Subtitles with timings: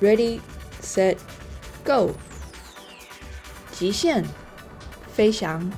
[0.00, 0.40] ，Ready,
[0.82, 1.16] set,
[1.84, 2.10] go！
[3.70, 4.24] 极限
[5.12, 5.70] 飞翔，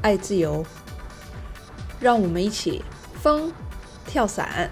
[0.00, 0.64] 爱自由，
[2.00, 2.82] 让我们一起
[3.20, 3.52] 风
[4.06, 4.70] 跳伞。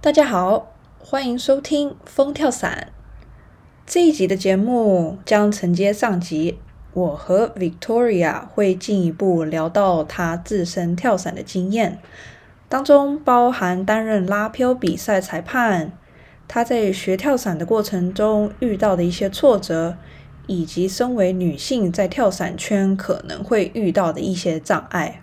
[0.00, 2.92] 大家好，欢迎收听《风跳伞》
[3.84, 6.58] 这一集的节目将承接上集。
[6.94, 12.00] 我和 Victoria 会进一步聊到她自身跳伞的经验，
[12.68, 15.92] 当中包含担任拉漂比赛裁判，
[16.48, 19.96] 她在学跳伞的过程中遇到的一些挫折，
[20.46, 25.20] 以及身为女性在跳伞圈可能会遇到的一些障碍。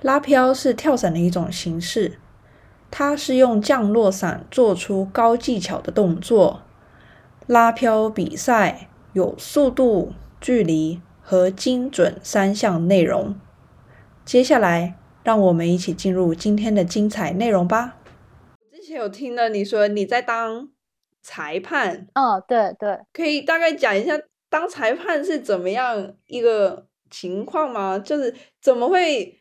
[0.00, 2.18] 拉漂是跳伞的一种形式，
[2.90, 6.62] 它是用降落伞做出高技巧的动作。
[7.46, 8.88] 拉漂比赛。
[9.14, 13.34] 有速度、距离和精准三项内容。
[14.24, 17.96] 接下来，让我们一起进入今天的精彩内容吧。
[18.70, 20.68] 之前有听了你说你在当
[21.22, 24.12] 裁判，哦，对对，可以大概讲一下
[24.50, 27.98] 当裁判是怎么样一个情况吗？
[27.98, 29.38] 就是怎么会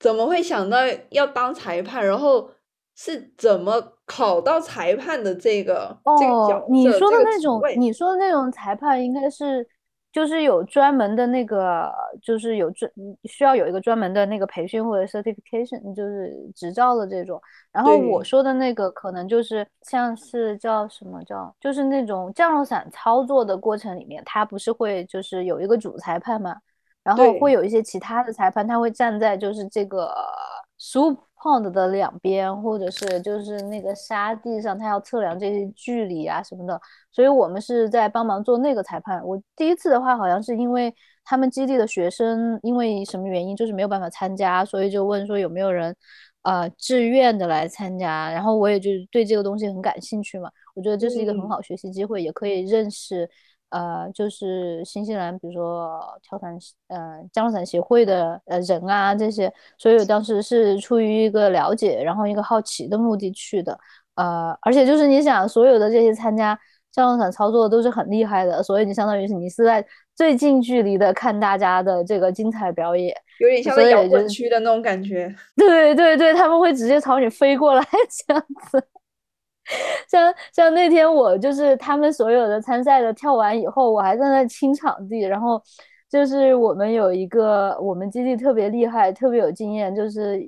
[0.00, 0.78] 怎么会想到
[1.10, 2.50] 要当裁判，然后？
[2.94, 6.66] 是怎么考到裁判的这个这个角色？
[6.68, 9.66] 你说的那种，你说的那种裁判应该是，
[10.12, 12.90] 就是有专门的那个，就是有专
[13.24, 17.40] 需要有一个专门的那个培训或者 certification，就是执照的这种。
[17.70, 26.56] 然后我说的那个可能就是像是叫什么叫，就是那种降落伞操作的过程里面，他不是会就是有一个主裁判嘛，
[27.02, 30.12] 然后会有一些其他的裁判，他会站在就是这个
[30.78, 31.16] sup。
[31.42, 39.20] Pond 的两边，或者是就是那个沙地上，他要测量这些距离啊什么的，所以我们是在帮忙做那个裁判。
[39.26, 45.94] 我第一次的话，好像是因为他们基地的学生因为什么原因就是没有办法参加，所以就问说有没有人，
[46.42, 48.30] 呃，自愿的来参加。
[48.30, 53.28] 然后我也就对这个东西很感兴趣嘛，我觉得这是一个很好学习机会，也可以认识。
[53.72, 56.56] 呃，就是新西兰，比如说跳伞，
[56.88, 63.78] 呃，降落伞协会的呃人啊，这些，所以我当时是出于一个了解，然后一个好奇的目的去的，
[64.16, 66.58] 呃，而且就是你想，所有的这些参加
[66.92, 69.82] 降落伞操作都是很厉害的，所以你相当于是你是在
[70.14, 75.34] 最近距离的看大家的这个精彩表演，有点像在摇滚区的那种感觉。
[75.56, 77.82] 对对对，他们会直接朝你飞过来
[78.26, 78.86] 这样子。
[80.08, 85.20] 像像那天我就是他们所有的参赛的跳完以后，我还在那清场地。
[85.20, 85.62] 然后
[86.10, 90.38] 就是我们有一个我们基地特别厉害、特别有经验，就是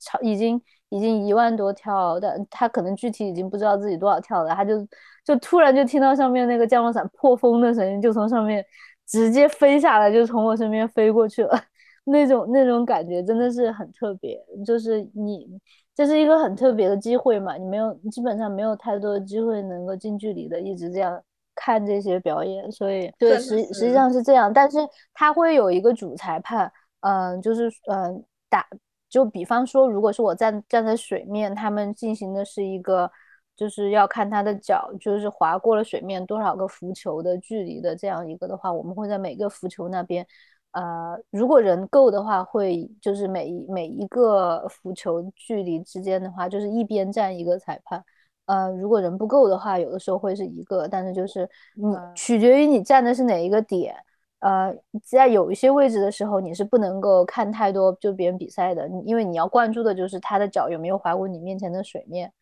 [0.00, 0.60] 超已经
[0.90, 4.86] 已经一万多跳的，他可能具体已经不知道自己多少跳了，他就
[5.24, 8.64] 就突然就听到上面那个降落伞破风的声音，就从上面
[9.06, 11.60] 直接飞下来，就从我身边飞过去了。
[12.04, 15.60] 那种那种感觉真的是很特别，就是你。
[16.00, 21.22] 这是一个很特别的机会嘛，你没有基本上没有太多的机会能够近距离的一直这样
[21.54, 24.78] 看这些表演，所以对实实际上是这样，但是
[25.12, 28.66] 他会有一个主裁判，嗯，就是嗯打
[29.10, 33.10] 就比方说，如果是我站站在水面，他们进行的是一个
[33.54, 40.26] 就是要看他的脚就是划过了水面多少个浮球的距离的这样一个的话，我们会在每个浮球那边。
[40.72, 48.04] 呃，如果人够的话，会就是每一每一个浮球距离之间的话，就是一边站一个裁判。
[48.46, 53.94] 呃，如果人不够的话，有的时候会是一个，但是就是你取决于你站的是哪一个点。
[54.38, 54.72] 呃，
[55.04, 62.32] 在有一些位置的时候，你是不能够看太多就别人比赛的，因为你要关注的就是他的脚有没有划过你面前的水面。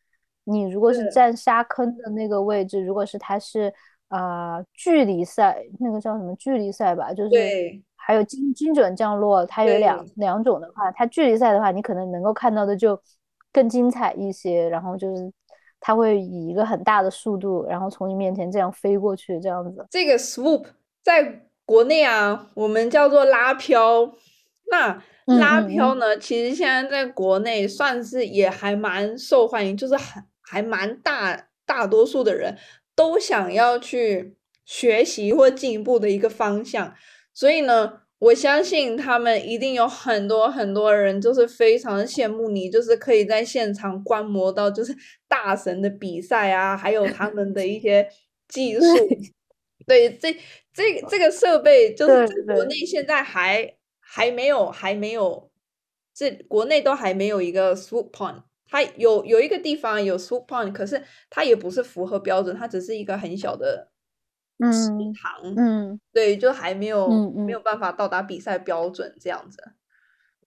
[0.44, 3.72] 你如果是站沙坑的那个位置，如果是他是
[4.08, 7.30] 啊距离赛，那个叫什么距离赛吧，就是。
[8.08, 12.98] 还有精精准降落，它有两两种的话，它距离赛的话，你可能能够看到的就
[13.52, 14.66] 更精彩一些。
[14.70, 15.30] 然后就是
[15.78, 19.86] 它会以一个很大的速度，然后从你面前这样飞过去，这样子。
[19.90, 20.64] 这个 swoop
[21.02, 24.10] 在国内啊，我们叫做拉飘。
[24.70, 32.56] 那拉飘呢，其实现在在国内算是也还蛮受欢迎，就是很还蛮大大多数的人
[32.96, 34.34] 都想要去
[34.64, 36.94] 学习或进一步的一个方向。
[37.34, 44.92] 所以呢，我相信他们一定有很多很多人，就是非常羡慕你，就是可以在现场观摩到，就是
[45.28, 48.08] 大神的比赛啊，还有他们的一 些
[48.48, 48.80] 技术。
[49.86, 50.36] 对，这
[50.74, 55.50] 这这个设备就是在国内现在还还没有还没有，
[56.12, 58.42] 这国内都还没有一个 swoop point。
[58.70, 63.90] 它有有一个地方有 swoop point，可是它也不是符合标准，它只是一个很小的。
[64.72, 64.90] 食
[65.20, 69.62] 堂，嗯，对，就还没有嗯嗯没有办法到达比赛标准这样子。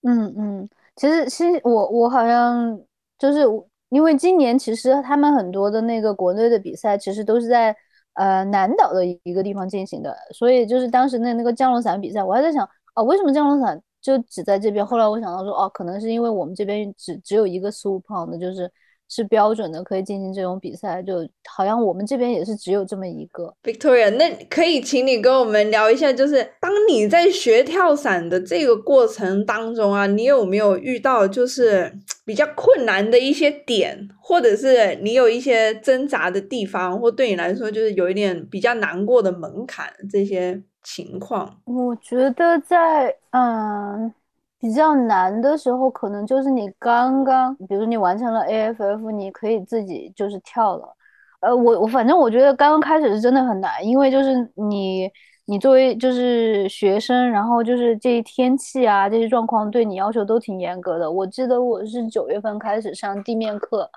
[0.03, 2.79] 嗯嗯，其实其实我我好像
[3.17, 3.41] 就是
[3.89, 7.75] 因为今年其实他们很多的那个国内的比赛其实都是在
[8.13, 14.85] 呃南岛的一个地方进行的，所以就是当时那那个降落伞比赛，我还在想哦，为什么降落伞就只在这边？
[14.85, 18.71] 后来我想到说哦，可能是因为我们这边只只有一个 super 的，就是。
[19.13, 23.53] 是标准的，可以进行这种比赛，就好像我们这边也是只有这么一个。
[23.61, 31.91] Victoria，那可以请你跟我们聊一下，就是当你在学跳伞的这个过程当中啊，你有没有遇到就是
[32.25, 41.57] 比较困难的一些点，或者是你有一些挣扎的地方，或对你来说就是有一点比较难过的门槛这些情况？
[41.65, 44.13] 我觉得在嗯。
[44.61, 50.95] 比较难的时候，可能就是你刚刚，比如你完成了 AFF，你可以自己就是跳了。
[51.39, 55.09] 呃，我我反正我觉得刚刚开始是真的很难，因为就是你
[55.45, 61.11] 你作为就是学生，然后就是这些天气啊这些状况对你要求都挺严格的。
[61.11, 63.89] 我记得我是九月份开始上地面课，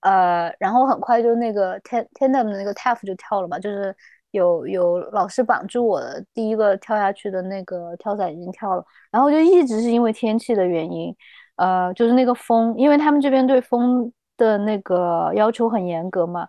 [0.00, 3.94] 呃，然后很快就那个 ten tandem 的那个 TAF 就跳了嘛，就是。
[4.32, 11.16] 有有老师绑住我的第一个跳下去的那个跳伞已经跳了，然后就一直是因为天气的原因，
[11.56, 16.46] 呃，就是那个风，因为他们这边对风的那个要求很严格嘛，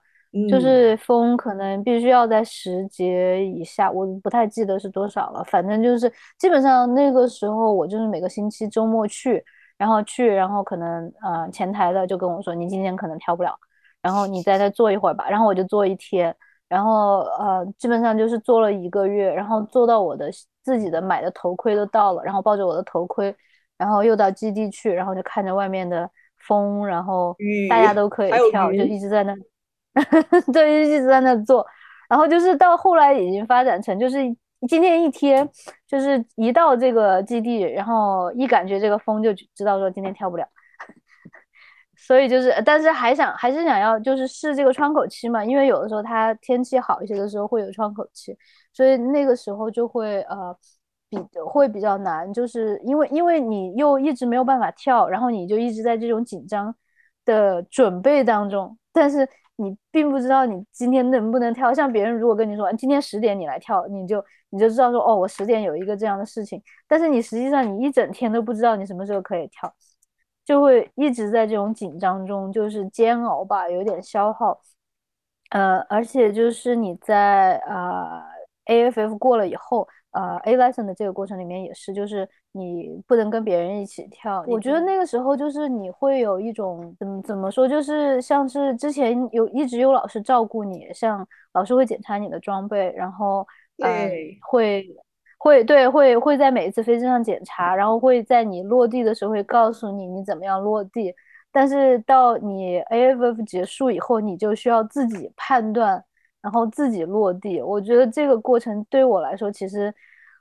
[0.49, 9.41] 就是风可能必须要在十节以下，我不太记得是多少了，反正就是基本上那个时候我就是每个星期周末去，
[9.79, 13.57] 然后去，然后可能呃前台的就跟我说你今天可能跳不了，
[14.01, 16.35] 然后你在那坐一会儿吧，然后我就坐一天。
[16.67, 20.29] 然后呃，基本上就是做了一个月，然后做到我的
[20.61, 23.35] 自己的买的头盔都到了，然后抱着我的头盔，
[23.75, 26.07] 然后又到基地去，然后就看着外面的
[26.47, 27.35] 风，然后
[27.67, 29.33] 大家都可以跳， 就一直在那，
[30.53, 31.65] 对，一直在那做。
[32.07, 34.19] 然后就是到后来已经发展成，就是
[34.67, 35.49] 今天一天，
[35.87, 40.45] 就是一到这个基地，然后一感觉这个风就知道说今天跳不了。
[41.95, 48.35] 所以就是，但是还想还是想要就是试这个窗口期嘛，因为有的时候它天气好一些的时候会有窗口期，
[48.73, 50.55] 所以那个时候就会呃
[51.09, 56.73] 比会比较难，就是因为因为你又一直没有办法跳，然后你就一直在这种紧张
[57.25, 59.27] 的准备当中，但是
[59.61, 61.73] 你并不知道你今天能不能跳。
[61.73, 69.73] 像别人如果跟你说今天十点你来跳，你就你就知道说哦我十点有一个这样的事情，但是你实际上你一整天都不知道你什么时候可以跳。
[70.45, 74.59] 就会一直在这种紧张中，就是煎熬吧，有点消耗。
[75.51, 78.19] 呃，而且就是你在呃
[78.65, 84.43] AFF 过了以后，呃 A lesson 的这个过程里面也是，就是你不能跟别人一起跳。
[84.47, 93.45] 我觉得那个时候就是你会有一种怎么怎么说，就是像是之前有一直有老师照顾你，像老师会检查你的装备，然后
[93.83, 94.09] 嗯
[94.41, 94.87] 会。
[95.41, 101.15] 会对会会在每一次飞机上检查，然后会在你落地的时候会告诉你你怎么样落地。
[101.49, 106.03] 但是到你 AFF 结束以后，你就需要自己判断，
[106.41, 107.61] 然后自己落地。
[107.61, 109.93] 我觉得这个过程对我来说其实，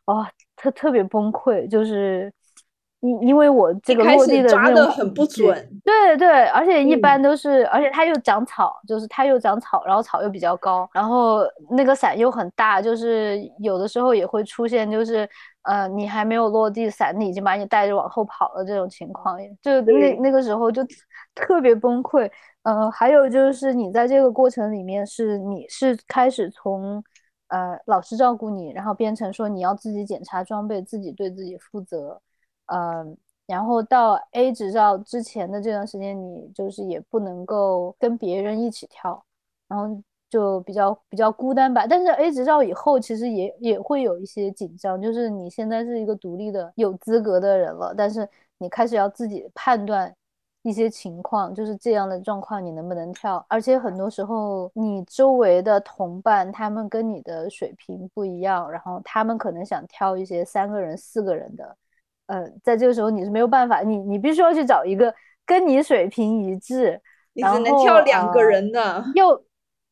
[0.08, 2.31] 哇，特特别崩溃，就是。
[3.00, 5.46] 因因为我这个落地的抓的很不准，
[5.84, 15.28] 对对，而且一般都是，而且它又长草，就是它又长草，然后草又比较高，然后那个伞又很大，就是有的时候也会出现，就是
[15.62, 20.85] 呃，你还没有落地，伞已经把你带着往后跑了这种情况，就那那个时候就
[21.37, 22.28] 特别崩溃。
[22.64, 27.00] 呃，还有就是你在这个过程里面是你是开始从
[27.49, 32.21] 呃老师照顾你，然后变成说你要自己检查装备，自己对自己负责。
[32.67, 39.25] 嗯，然后到 A 执照之前的这段时间，你就是也不能够跟别人一起跳，
[39.67, 41.87] 然后就比较比较孤单吧。
[41.87, 48.28] 但是 A 执照以后，其实也也会有一些紧张，就是你现在是一个独立的有资格的人了，但是
[48.59, 50.14] 你开始要自己判断
[50.62, 53.45] 一些情况，就是这样的状况你能不能跳。
[53.49, 61.77] 而且很多时候，你周围的同伴他们跟你的水平不一样，然后他们可能想跳一些三个人、四个人的。
[62.27, 65.15] 呃，在这个时候你是没有办法，你你必须要去找一个
[65.47, 67.00] 跟你水平一致，
[67.33, 69.43] 你只能跳两个人的，又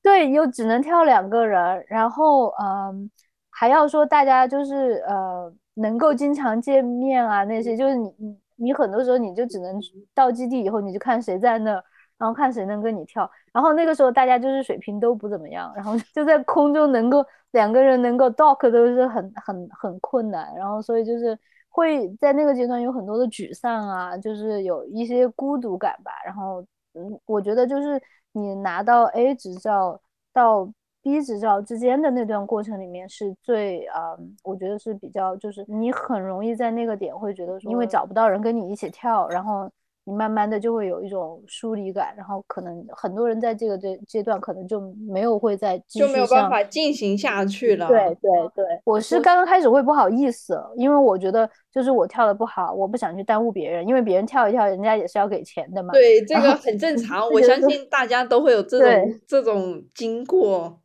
[0.03, 3.11] 对，又只能跳两个人，然后嗯，
[3.51, 9.81] 还要说大家就是呃能够经常见面啊那些，就是你你你很多时候你就只能
[10.15, 11.85] 到基地以后你就看谁在那儿，
[12.19, 21.39] 然后看谁能跟你跳，然后那个时候大家就是水平都不怎么样，然后就在空中能够两个人能够 dock 都是很很很困难，然后所以就是。
[21.69, 26.11] 会在那个阶段有很多的沮丧啊，就是有一些孤独感吧。
[26.25, 26.63] 然后，
[26.95, 28.01] 嗯，我觉得就是
[28.33, 30.01] 你拿到 A 执照
[30.33, 30.73] 到
[31.07, 39.71] B 执照之间的那段过程里面是最啊、我觉得是比较，就是你很容易在那个点会觉得说，因为找不到人跟你一起跳，然后
[40.05, 47.87] 你慢慢的就会有一种疏离感，然后可能很多人在这个阶阶段可能就没有会再继续就没有办法进行下去了。
[47.87, 55.93] 对对对，我是刚刚开始会不好意思，因为我觉得就是我跳的不好，我不想去耽误别人，因为别人跳一跳，人家也是要给钱的嘛。
[55.93, 60.81] 对，这个很正 常，我相信大家都会有这种这种经过，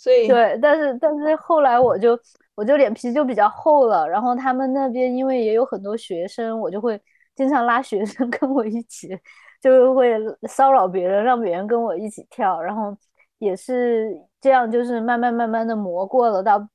[0.00, 2.18] 所以对，但是但是后来我就
[2.54, 6.98] 我就脸皮就比较厚了，然后他们那边因为也有很多学生，我就会
[7.36, 9.08] 经常拉学生 跟我一起，
[9.60, 10.16] 就会
[10.48, 12.96] 骚扰别人，让别人跟我一起跳，然后
[13.40, 16.66] 也是这样，就是慢慢慢慢的磨过了，到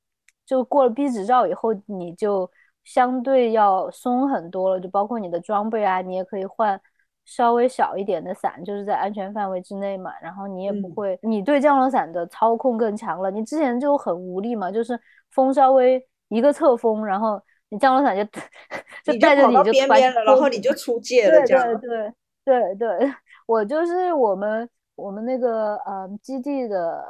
[0.46, 2.48] 就过了 B 执照以后，你就
[2.84, 6.80] 相对要松很多了，就包括你的装备啊，你也可以换。
[7.26, 13.30] 稍微小一点的伞，就是在安全范围之内嘛，然后你也不嗯会，你对降落伞的操控更强了。
[13.30, 14.98] 你之前就很无力嘛，就是
[15.32, 18.24] 风稍微一个侧风，然后你降落伞就
[19.12, 21.80] 就带着你就边边了，然后你就出界了，对这样。
[21.80, 22.12] 对
[22.44, 23.14] 对对对，
[23.46, 27.04] 我就是我们我们那个呃基地的，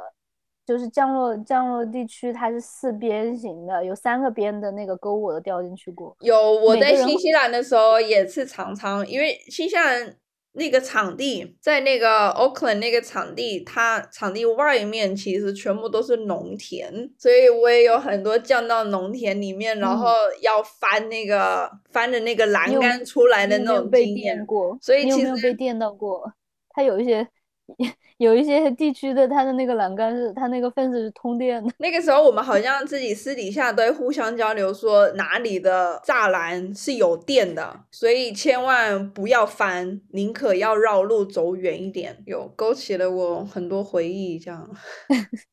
[0.67, 6.13] 就是降落降落地区，它是四边形的，有三个边的那个沟我都掉进去过。
[6.19, 10.13] 有我在新西兰的时候也是常常，因为新西兰
[10.51, 20.09] 那个场地在那个 Auckland 那个场地，它场地外面其实全部都是农田，所以我也有很多降到农田里面，然嗯后
[20.41, 24.45] 要翻那个翻的那个栏杆出来的那种经验。
[24.45, 24.77] 过？
[24.81, 26.33] 所以其实被电到过？
[26.69, 27.27] 它有一些
[28.17, 31.71] 有一些地区的它的那个栏杆是它那个 fence 是通电的。
[31.79, 42.23] 那个时候我们好像自己私底下都会互相交流，说哪里的栅栏是有电的，所以千万不要翻，宁可要绕路走远一点。
[42.25, 44.69] 有勾起了我很多回忆，这样。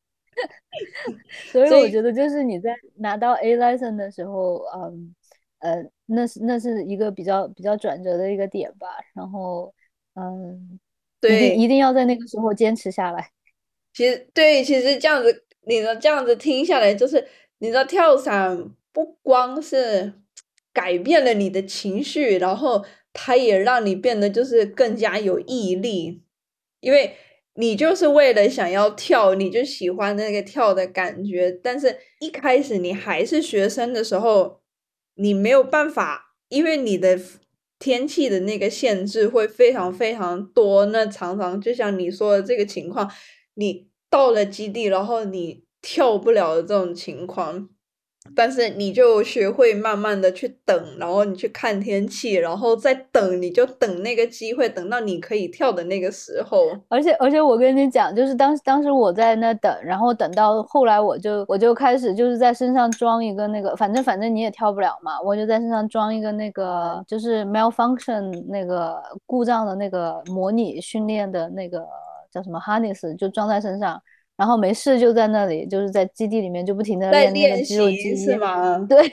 [1.52, 5.14] 所以我觉得就是你在拿到 A license 的时候，嗯
[5.60, 8.88] 呃，那是那是一个比较比较转折的一个点吧。
[9.14, 9.72] 然后，
[10.14, 10.78] 嗯，
[11.28, 13.30] 对，一定要在那个时候坚持下来。
[13.92, 17.26] 其实对，其实这样子，你的这样子听下来，就是
[17.58, 20.14] 你的跳伞不光是
[20.72, 26.22] 改变了你的情绪，然后它也让你变得就是更加有毅力，
[26.80, 27.14] 因为
[27.54, 34.60] 你就是为了想要跳，你就喜欢那个跳的感觉，但是一开始你还是学生的时候，
[35.14, 37.16] 你没有办法，因为你的
[37.84, 43.10] 天气的那个限制会非常非常多，那常常就像你说的这个情况。
[43.56, 47.68] 你到了基地，然后你跳不了的这种情况，
[48.36, 56.58] 但是你就学会慢慢的去等，然后你去看天气，然后再等，你就等那个机会，等到你可以跳的那个时候。
[56.88, 71.86] 而且而且我跟你讲，就是当当时我在那等，然后等到后来我就我就开始就是在身上装一个那个，反正反正你也跳不了嘛，我就在身上装一个那个就是 malfunction 那个故障的那个模拟训练的那个
[72.32, 74.02] 叫什么 harness，就装在身上，
[74.36, 78.78] 然后没事就在那里就是在基地里面就不停的在练那个练肌肉习记忆，是 吗？
[78.88, 79.08] 对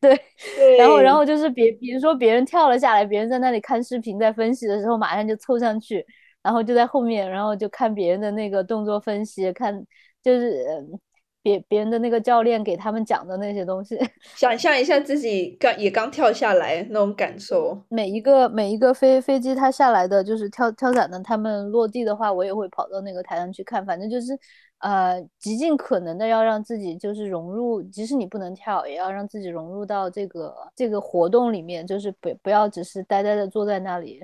[0.00, 0.20] 对。
[0.54, 6.04] 对，然后，然后就是别，比如说别人跳了下来，别人在那里看视频，在分析的时候，马上就凑上去，
[6.42, 9.74] 然后就在后面，然后就看别人的那个动作分析，看
[10.22, 11.00] 就是嗯
[11.42, 13.98] 别别人的那个教练给他们讲的那些东西。
[14.36, 17.76] 想象一下自己刚也刚跳下来那种感受。
[17.88, 24.38] 每一个每一个飞飞机它下来的就是跳跳伞的，他们落地的话，我也会跑到那个台上去看，反正就是
[24.80, 34.22] 呃极尽可能的要让自己就是融入，即使你不能跳，也要让自己融入到这个这个活动里面，就是不不要只是呆呆的坐在那里。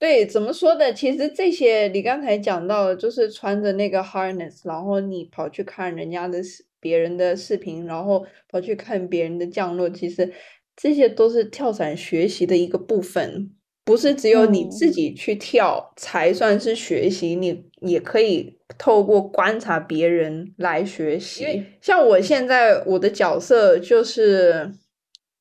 [0.00, 0.94] 对，怎么说的？
[0.94, 10.32] 其实这些你刚才讲到的，就是穿着那个 harness，然后你跑去看人家的视别人的视频，然后跑去看别人的降落，其实
[10.74, 13.50] 这些都是跳伞学习的一个部分，
[13.84, 21.66] 不是只有你自嗯己去跳才算是学习，你也可以透过观察别人来学习。
[21.82, 24.72] 像我现在我的角色就是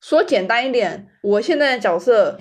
[0.01, 2.37] 说简单一点，我现在的角色。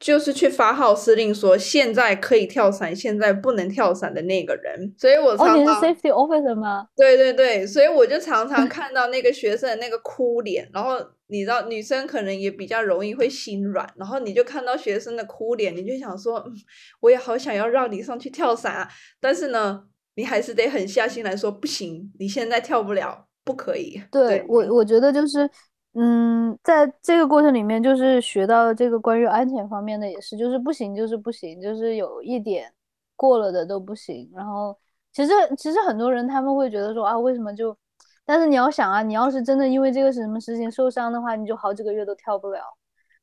[0.00, 4.94] 就是去发号施令，说现在可以跳伞，现在不能跳伞的那个人。
[4.96, 6.86] 所以我哦，你是常常、safety officer 吗？
[6.96, 16.52] 对对对，所以我就常常 看到那个学生的那个哭脸，然后你知道女生可能也比较容易会心软，然后你就看到学生的哭脸，你就想说，嗯，
[17.00, 18.88] 我也好想要让你上去跳伞啊，
[19.20, 19.82] 但是呢，
[20.14, 24.00] 你还是得狠下心来说，不行，你现在跳不了，不可以。
[24.12, 25.50] 对我，我觉得就是，
[25.94, 32.72] 嗯，在这个过程里面，就是学到这个关于安全方面的也是，就是不行就是不行，就是有一点
[33.16, 34.30] 过了的都不行。
[34.34, 34.76] 然后，
[35.12, 37.76] 其其实其实很多人他们会觉得说啊，为什么就？
[38.24, 42.60] 但是你要想啊，你要是真的因为这个什么事情受伤的话，你就好几个月都跳不了。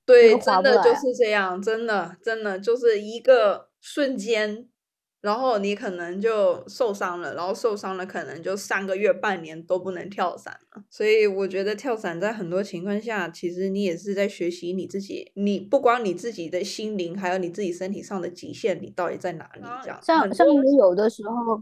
[0.06, 4.68] 对，真的就是这样，真的真的就是一个瞬间。
[5.26, 10.84] 然后你可能就受伤了，然后受伤了可能就三个月、半年都不能跳伞了。
[10.88, 19.62] 所以我觉得跳伞在很多情况下，其实你也是在学习你自己，你不光你自己的心灵，还有你自己身体上的极限，你到底在哪里？
[19.82, 20.00] 这样。
[20.04, 21.60] 像像你有的时候，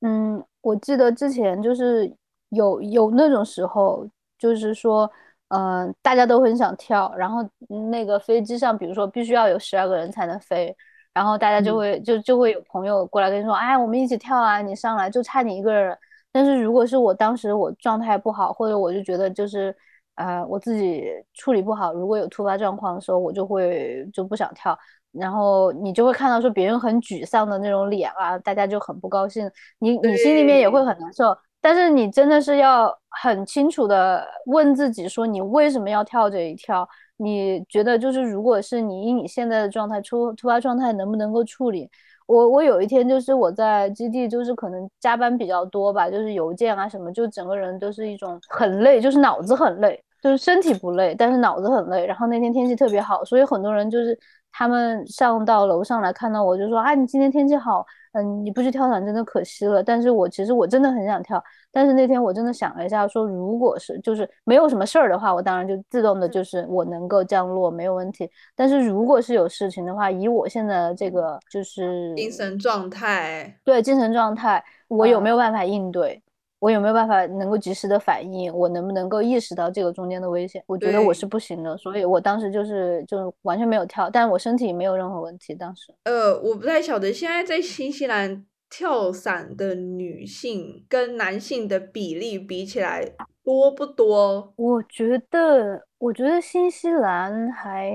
[0.00, 2.10] 嗯，我记得之前就是
[2.48, 5.10] 有有那种时候，就是说，
[5.48, 7.46] 嗯，大家都很想跳，然后
[7.90, 10.74] 那个飞机上，比如说必须要有十二个人才能飞。
[11.14, 15.96] 然后大家就会就就会有朋友过来跟你说，哎，我们一起跳啊，你上来就差你一个人。
[16.32, 19.74] 但是如果是我当时我状态不好，或者我就觉得就是，
[20.14, 21.04] 呃，我自己
[21.34, 24.76] 处理不好，如果有突发状况的时候，我就会就不想跳。
[25.12, 31.36] 然后你就会看到说别人很沮丧的那种脸啊，大家就很不高兴，你你心里面也会很难受。
[31.60, 32.90] 但是你真的是要
[33.20, 36.88] 很清楚的问自己说，你为什么要跳这一跳？
[37.22, 41.88] 你觉得就是，如果是你以你现在的状态出突发状态，能不能够处理？
[42.26, 52.06] 我我有一天就是我在基地，就是可能加班比较多吧，就是邮件啊什么，就整个人都是一种很累，就是脑子很累，就是身体不累，但是脑子很累。
[52.06, 54.18] 然后那天天气特别好，所以很多人就是
[54.50, 57.84] 他们上到楼上来看到我就说啊，你今天天气好。
[58.12, 59.82] 嗯，你不去跳伞真的可惜了。
[59.82, 61.42] 但是我其实我真的很想跳。
[61.70, 68.30] 但是那天我真的想了一下，说如果是就是没有什么事儿的话，我当然就自动的就是我能够降落没有问题。
[68.54, 76.22] 但是如果是有事情的话，以我现在的这个就是精神状态，对精神状态，我有没有办法应对？
[76.62, 78.54] 我有没有办法能够及时的反应？
[78.54, 80.62] 我能不能够意识到这个中间的危险？
[80.68, 85.56] 我觉得我是不行的，所以我当时就是就完全没有跳，但是我身体没有任何问题。
[85.56, 94.52] 当时，呃，我不太晓得现在在新西兰跳伞的女性跟男性的比例比起来多不多？
[94.54, 97.90] 我觉得，我觉得新西兰还，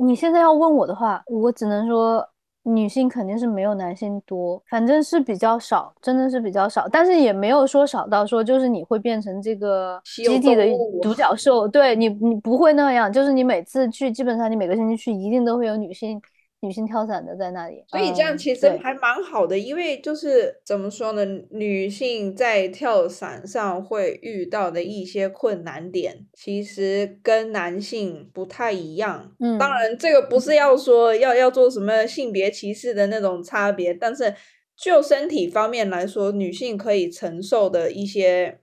[0.00, 2.28] 你现在要问我的话，我只能说。
[2.68, 10.66] 女性肯定是没有男性多，反正是比较少，真的是比较少，但是也没有说少到说就是你会变成这个基地的
[11.02, 16.20] 独角兽，对你你不会那样，就是你每次去，基本上你每个星期去，一定都会有女性。
[16.60, 29.32] 女性跳伞的在那里，所以这样其实还蛮好的，因为就是怎么说呢，女性在跳伞上会遇到的一些困难点，其实跟男性不太一样。
[29.38, 34.34] 嗯，当然这个不是要说要要做什么性别歧视的那种差别，但是
[34.76, 38.58] 就身体方面来说，女性可以承受的一些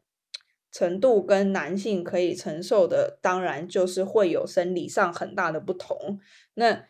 [0.69, 6.19] 程度跟男性可以承受的，当然就是会有生理上很大的不同。
[6.55, 6.84] 那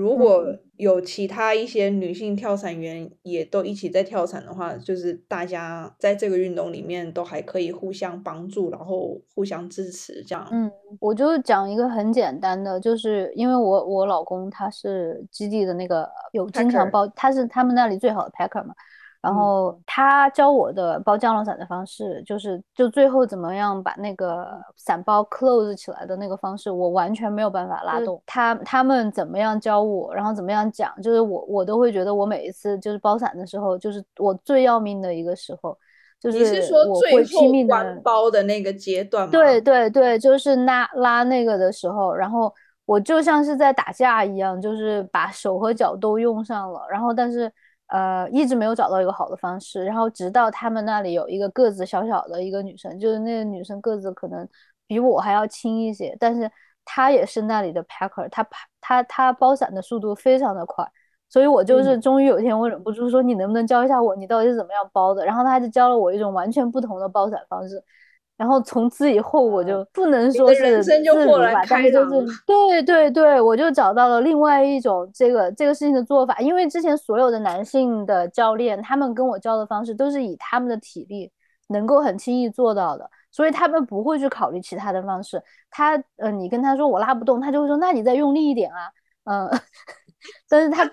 [0.00, 0.42] 如果
[0.76, 10.48] 有其他一些女性跳伞员也都一起在跳伞的话，就是大家在这个运动里面都还可以互相帮助，然后互相支持这样。
[10.50, 18.74] 嗯，我就讲一个很简单的，就是因为我我老公他是基地的那个有经常包，他是他们那里最好的 packer 嘛。
[19.22, 28.22] 然后他教我的包降落伞的方式，就是就最后怎么样把那个伞包 close 起来的那个方式，我完全没有办法拉动。
[28.24, 35.76] 他他们怎么样教我，然后怎么样讲，就是我我都会觉得我每一次就是包伞的时候，就是我最要命的一个时候，
[36.18, 39.30] 就是你是说最后关包的那个阶段吗？
[39.30, 42.50] 对对对，就是拉拉那个的时候，然后
[42.86, 47.52] 我就像是在打架一样，就是把手和脚都用上了，然后但是。
[47.90, 54.48] 呃，一直没有找到一个好的方式，然后直到他们那里有一个个子小小的一个女生，就是那个女生个子可能
[54.86, 56.50] 比我还要轻一些，但是
[56.84, 58.46] 她也是那里的 packer，她
[58.80, 60.86] 她她包伞的速度非常的快，
[61.28, 65.24] 所以我就是终于有一天我忍不住说，你能不能教一下我，你到底是怎么样包的？
[65.26, 67.82] 然后她就教了我一种完全不同的包伞方式。
[68.40, 72.10] 然后从此以后，我就不能说是自如吧，但是就是
[72.46, 76.38] 对对对，我就找到了另外一种这个这个事情的做法。
[76.38, 81.30] 因为之前所有的男性的教练，他们跟我教的方式都是以他们的体力
[81.68, 85.38] 能够很轻易做到的，所以他们不会去考虑其他的方式。
[85.70, 88.88] 他呃，你跟他说我拉不动，他就会说那你再用力一点啊，
[89.24, 89.50] 嗯。
[90.48, 90.84] 但是他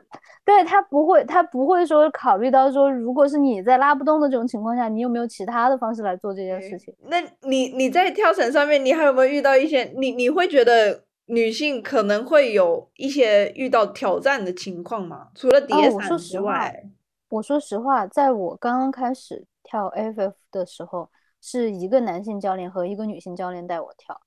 [0.46, 6.94] 对他不会，他不会说考虑到说，如果是你在拉不动的这种情况下，你有没有其他的方式来做这件事情？
[7.10, 15.28] 那你你在跳绳上面，你还有没有遇到一些你你会觉得女性可能会有一些遇到挑战的情况吗？
[15.36, 16.84] 除了叠伞之外，
[17.30, 21.10] 我说实话，在我刚刚开始跳 FF 的时候，
[21.42, 24.18] 是一个男性教练和一个女性教练带我跳。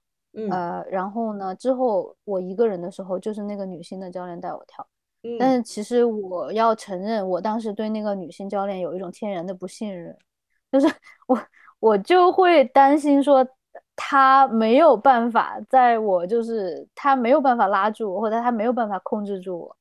[0.51, 1.55] 呃，然后呢？
[1.55, 4.87] 之后我一个人的时候，就是那个女性的教练带我跳。
[5.39, 10.17] 但嗯，是其实我要承认，我当时对那个女性教练有一种天然的不信任，
[10.73, 10.87] 就是
[11.27, 11.39] 我
[11.79, 13.47] 我就会担心说，
[13.97, 19.77] 她没有办法在我就是她没有办法拉住我，或者她没有办法控制住我。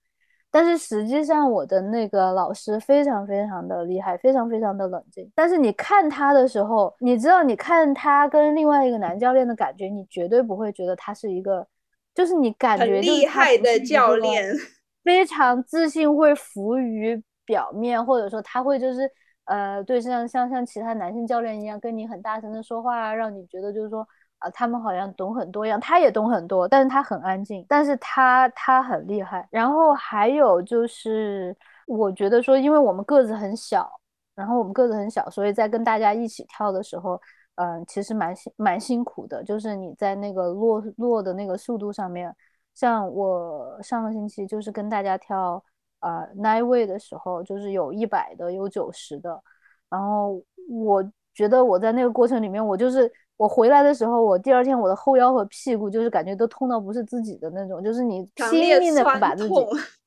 [0.52, 5.32] 但是实际上，我的那个老师非常非常的厉害，非常非常的冷静。
[5.36, 11.68] 但是你看他的时候，你知道，你看他跟另外一个男教练的感觉，你绝对不会觉得他是一个，
[12.16, 14.56] 就是你感觉就是厉害的教练。
[15.04, 19.10] 非常自信，会浮于表面，或者说他会就是
[19.46, 24.08] 呃，对，像像像其他男性教练一样，跟你很大声的说话啊，让你觉得就是说。
[24.39, 29.47] 啊，他们好像懂很多样，他也懂很多，但是他很安静，但是他他很厉害。
[29.52, 31.56] 然后还有就是，
[31.88, 33.89] 我觉得说，因为我们个子很小，
[34.36, 37.19] 然后我们个子很小，所以在跟大家一起跳的时候，
[37.56, 42.34] 嗯、其实蛮辛蛮辛苦的，就是你在那个落落的那个速度上面，
[42.73, 45.62] 像我上个星期就是跟大家跳
[45.99, 49.43] 呃 nine way 的时候，就是有一百的，有九十的，
[49.89, 59.56] 然后我觉得我在那个过程里面，我就是我回来的时候，我第二天我的后腰和屁股就是感觉都痛到不是自己的那种，就是你拼命的把自己，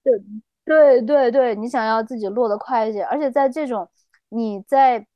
[0.04, 0.22] 对
[0.66, 3.88] 对对对，你想要自己落得快一些，而且在这种
[4.28, 5.06] 你在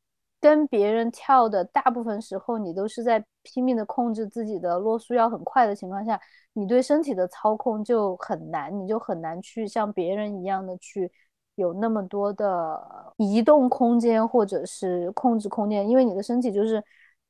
[0.40, 6.18] 跟别人跳的大部分时候，你都是在拼命的控制自己的落速要很快的情况下，
[6.54, 11.12] 你对身体的操控就很难，你就很难去像别人一样的去
[11.56, 12.80] 有那么多的
[13.18, 16.82] 移动空间或者是控制空间，因为你的身体就是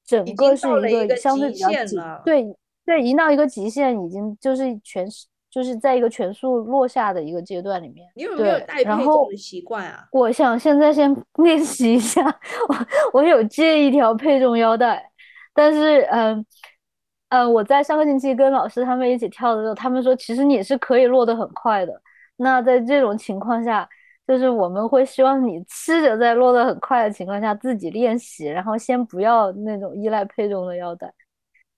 [0.06, 2.00] 整个是一个个相对极比较紧。
[2.24, 5.06] 对对，已经到一个极限，已经就是全
[5.50, 8.06] 就是在一个全速落下的一个阶段里面。
[8.14, 10.06] 你有没有对，带然后配重的习惯啊？
[10.12, 12.24] 我想现在先 练习一下，
[12.68, 12.76] 我
[13.14, 15.10] 我有借一条配重腰带，
[15.52, 16.46] 但是嗯
[17.30, 21.92] 嗯，我在上个星期跟老师他们一起跳的时候，他们说其实你是可以落得很快的。
[22.36, 23.88] 那在这种情况下，
[24.26, 31.12] 就是我们会希望你吃着在落得很快的情况下自己练习，然后先不要那种依赖配重的腰带。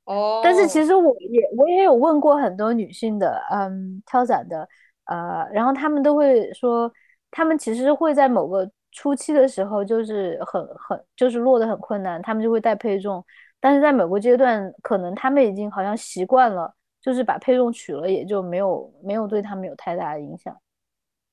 [0.04, 4.66] 哦但是其哦，实我也我也有问过很多女性的，嗯，跳伞的，
[5.04, 6.90] 呃，然后她们都会说，
[7.30, 13.22] 她们其实会在某个初期的时候，就是很很就是落得很困难，她们就会带配重，
[13.60, 20.56] 但是在某个阶段，可能她们已经好像习惯了，就是把配重取了，也就没有没有对她们有太大的影响。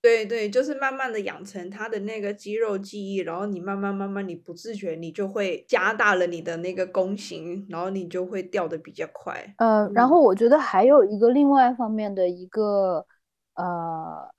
[0.05, 9.33] 对对，就是慢慢的养成他的那个肌肉记忆，然后你慢慢慢慢，你不自觉，你就会加大了你的那个弓形，然后你就会掉的比较快。
[9.57, 13.03] 呃，然嗯，后我觉得还有一个另外方面的一个，
[13.55, 14.29] 呃，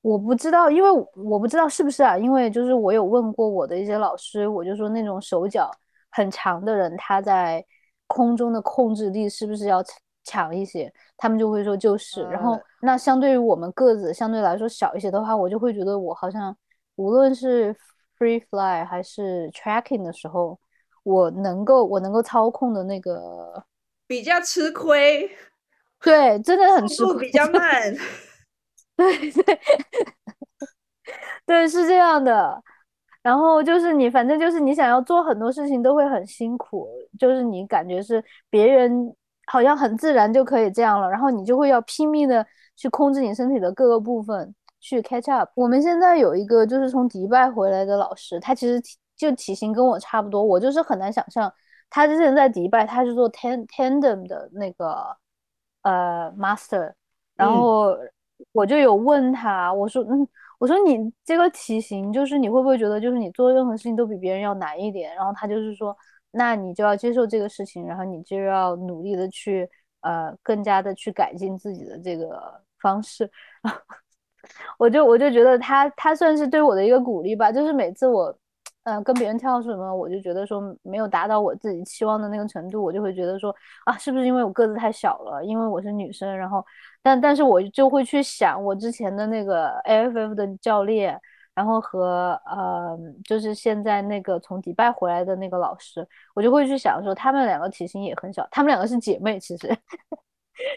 [0.00, 5.68] 我不知道，因为我不知道是不是啊，因为就是我有问过我的一些老师，我就说那种手脚
[6.10, 7.66] 很长的人，他在
[8.06, 9.82] 空中的控制力是不是要
[10.26, 10.92] 强强一些？
[11.16, 12.22] 他们就会说就是。
[12.24, 16.54] 然后呃，那相对于我们个子相对来说小一些的话，我就会觉得我好像
[16.96, 17.74] 无论是
[18.18, 20.58] free fly 还是 tracking 的时候，
[21.04, 23.64] 我能够我能够操控的那个。
[24.08, 25.28] 比较吃亏，
[26.00, 27.94] 对，真的很速吃亏，度比较 慢。
[28.96, 29.60] 对对
[31.44, 32.62] 对，是这样的。
[33.22, 36.86] 然后就是你，反正就是你想要做很多事情都会很辛苦，
[37.18, 39.12] 就是你感觉是别人
[39.46, 45.48] 好像很自然就可以这样了，然后你就会要拼命的去控制你身体的各个部分去 catch up。
[45.54, 48.80] 我们现在有一个就是从迪拜回来的老师，他其实
[49.16, 51.52] 就体型跟我差不多，我就是很难想象
[51.88, 55.16] 他之前在迪拜他是做 tan tandem 的那个
[55.82, 56.92] 呃 master，
[57.34, 57.96] 然嗯，后
[58.52, 60.26] 我就有问他，我说嗯。
[60.58, 65.14] 我说你这个体型，就是你会不会觉得，就是你做任何事情都比别人要难一点？
[65.14, 65.94] 然后他就是说，
[66.36, 69.68] 那你就要接受这个事情，然后你就要努力的去，
[70.02, 73.30] 呃，更加的去改进自己的这个方式。
[74.78, 78.32] 我就我就觉得他他算是对我的一个鼓励吧，就是每次我，
[78.84, 86.64] 呃，跟别人跳什么，我就觉得说没有达到我自己期望的那个程度，我就会觉得说啊，是不是因为我个子太小了，因为我是女生，然后
[87.02, 91.20] 但但是我就会去想我之前的那个 AFF 的教练，
[91.56, 99.66] 然后和呃，就是现在那个从迪拜回来的那个老师，我就会去想说他们两个体型也很小，他们两个是姐妹，其实。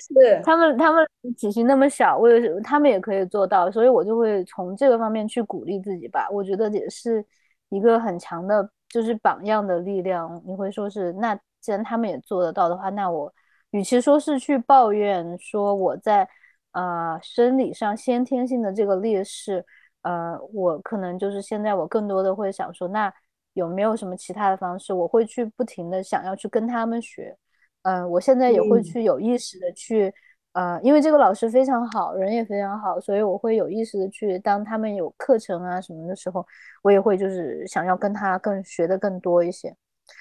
[0.02, 6.28] 是， 他们他们体型那么小，我也他们也可以做到，所以我就会从这个方面去鼓励自己吧。
[6.32, 7.26] 我觉得也是
[7.70, 10.42] 一个很强的，就是榜样的力量。
[10.46, 13.34] 你会说是，那既然他们也做得到的话，那我
[13.72, 16.28] 与其说是去抱怨说我在
[16.72, 19.66] 呃生理上先天性的这个劣势，
[20.04, 23.14] 呃，我可能就是现在我更多的会想说，那
[23.54, 24.94] 有没有什么其他的方式？
[24.94, 27.36] 我会去不停的想要去跟他们学。
[27.84, 30.14] 嗯，我现在也会嗯，去有意识的去，
[30.54, 36.46] 呃，因为这个老师非常好，人也非常好，所以我会有意识的去，当他们有课程啊什么的时候，
[36.84, 39.74] 我也会就是想要跟他更学的更多一些。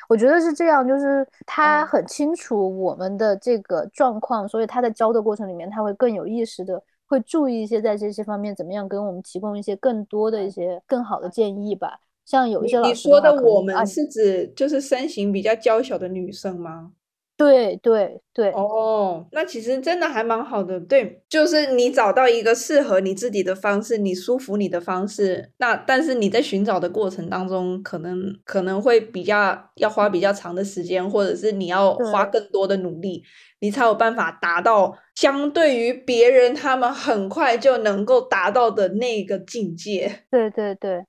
[0.08, 11.98] 我觉得是这样，就是他很清楚我们的这个状况，所以他在教的过程里面，他会更有意识的会注意一些在这些方面怎么样给我们提供一些更多的一些更好的建议吧。
[12.24, 16.92] 像有一些老师，你说的我们是指就是身形比较娇小的女生吗？
[17.38, 20.80] 对对对，哦，那其实真的还蛮好的。
[20.80, 25.52] 对，就是你找到一个适合你自己的方式，你舒服你的方式。
[25.58, 33.22] 那但是你在寻找的过程当中，可能可能会比较要花比较长的时间，或者是你要花更多的努力，
[33.60, 40.24] 你才有办法达到相对于别人他们很快就能够达到的那个境界。
[40.30, 41.04] 对对对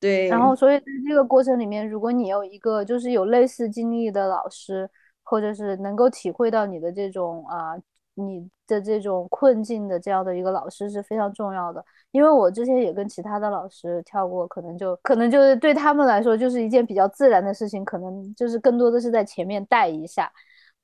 [0.00, 0.28] 对。
[0.28, 4.88] 然后，所以在这个过程里面，如果你有一个就是有类似经历的老师。
[5.24, 7.78] 或者是能够体会到你的这种啊，
[8.14, 11.82] 你的这种困境的这样的一个老师是非常重要的。
[12.10, 20.30] 因为我之前也跟其他的老师跳过，可能就可能就是对他们来说就是一件比较自然的事情，可能就是更多的是在前面带一下。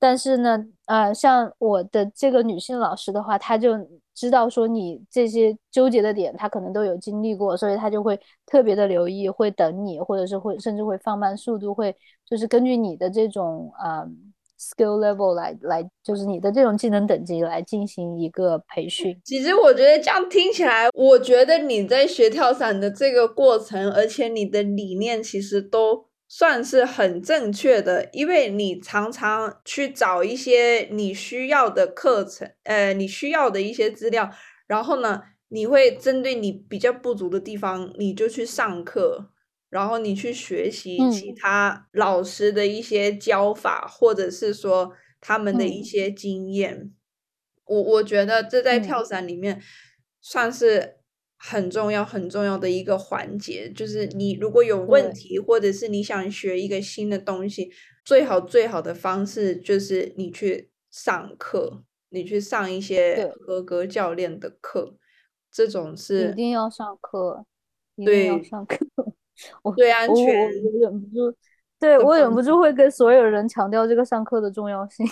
[0.01, 3.75] 但是呢，呃，像我的这个女性老师的话，她就
[4.15, 14.07] 知道说你这些纠结的点，她可能都有经历过，所以她就会特别的留意，会等你，或者是会甚至会放慢速度，会就是根据你的这种呃
[14.59, 19.21] skill level 来来，就是你的这种技能等级来进行一个培训。
[19.25, 26.08] 其实我觉得这样听起来，我觉得你在学跳伞的这个过程，而且你的理念其实都。
[26.31, 34.31] 算是很正确的，因为你常常去找一些你需要的课程，呃，你需要的一些资料，
[34.67, 39.31] 然后呢，你会针对你比较不足的地方，你就去上课，
[39.71, 46.93] 然后你去学习其他老师的一些教法，或者是说他们的一些经验。
[47.65, 49.63] 我我觉得这在跳伞里面
[50.21, 50.98] 算是。
[51.39, 57.71] 很重要很重要的一个环节，就是你如果有问题，或者是你想学一个新的东西，
[58.05, 64.97] 最好最好的方式就是你去上课，你去上一些合格教练的课，
[65.53, 67.45] 这种是一定要上课，
[67.95, 68.79] 一定要上课。
[69.63, 71.35] 我对安全，我忍不住，
[71.79, 75.07] 对我忍不住会跟所有人强调这个上课的重要性。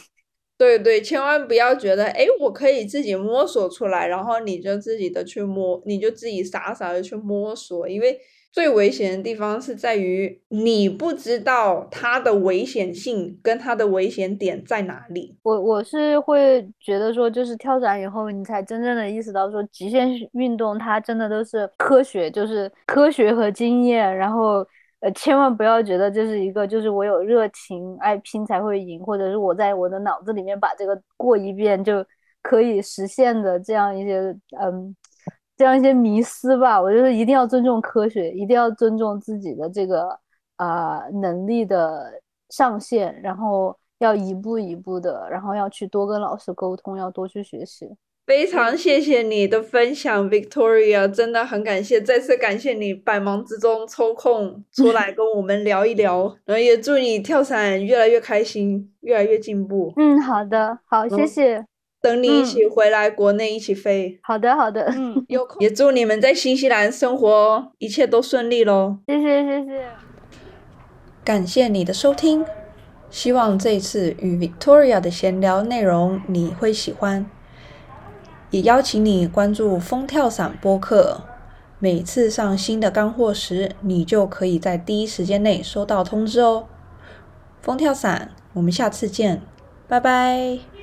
[0.59, 8.19] 对对，千万不要觉得，哎，我可以自己摸索出来，然后你就自己的去摸，你就自己傻傻的去摸索，因为
[8.51, 15.37] 最危险的地方是在于你不知道它的危险性跟它的危险点在哪里。
[15.43, 24.67] 我我是会觉得说，就是跳伞以后，你才真正的意识到说，极限运动它真的都是科学，就是科学和经验，然后。
[25.01, 32.05] 呃，千万不要觉得这是一个，就是我有热情爱拼才会赢，或者是我在我的脑子里面把这个过一遍就
[32.43, 34.19] 可以实现的这样一些，
[34.59, 34.97] 嗯，
[35.57, 36.81] 这样一些迷思吧。
[36.81, 40.19] 我觉得一定要尊重科学，一定要尊重自己的这个
[40.57, 42.11] 啊能力的
[42.49, 47.95] 上限，然后要一步一步的，然后要去多跟老师沟通，要多去学习。
[48.27, 59.93] 非常谢谢你的分享，Victoria，真的很感谢，再次感谢你百忙之中抽空出来跟我们聊一聊，然后也祝你跳伞越来越开心，越来越进步。
[59.97, 61.65] 嗯，好的，好，谢谢。
[62.03, 64.19] 等你一起回来国内一起飞。
[64.23, 64.93] 好的，好的。
[64.97, 68.99] 嗯，有空也祝你们在新西兰生活一切都顺利喽。
[69.07, 69.85] 谢谢，谢谢。
[71.25, 72.45] 感谢你的收听，
[73.09, 77.29] 希望这次与 Victoria 的闲聊内容你会喜欢。
[78.51, 81.23] 也邀请你关注“风跳伞”播客，
[81.79, 86.67] 每次上新的干货时，你就可以在第一时间内收到通知哦。
[87.61, 89.43] 风跳伞，我们下次见，
[89.89, 90.76] 拜拜。